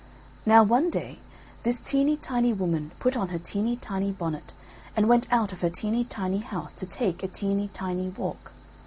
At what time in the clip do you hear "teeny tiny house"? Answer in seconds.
5.69-6.73